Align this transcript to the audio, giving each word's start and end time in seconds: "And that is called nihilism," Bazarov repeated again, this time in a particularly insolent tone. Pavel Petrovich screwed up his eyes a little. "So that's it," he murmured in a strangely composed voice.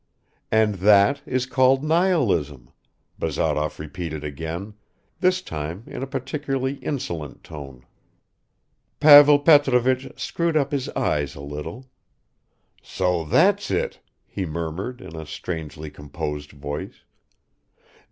"And 0.51 0.73
that 0.81 1.21
is 1.27 1.45
called 1.45 1.83
nihilism," 1.83 2.71
Bazarov 3.19 3.77
repeated 3.77 4.23
again, 4.23 4.73
this 5.19 5.43
time 5.43 5.83
in 5.85 6.01
a 6.01 6.07
particularly 6.07 6.77
insolent 6.77 7.43
tone. 7.43 7.85
Pavel 8.99 9.37
Petrovich 9.37 10.11
screwed 10.19 10.57
up 10.57 10.71
his 10.71 10.89
eyes 10.95 11.35
a 11.35 11.41
little. 11.41 11.87
"So 12.81 13.23
that's 13.25 13.69
it," 13.69 13.99
he 14.25 14.43
murmured 14.43 15.01
in 15.01 15.15
a 15.15 15.23
strangely 15.23 15.91
composed 15.91 16.51
voice. 16.51 17.03